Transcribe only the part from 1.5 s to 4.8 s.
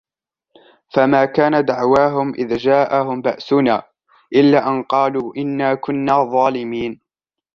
دَعْوَاهُمْ إِذْ جَاءَهُمْ بَأْسُنَا إِلَّا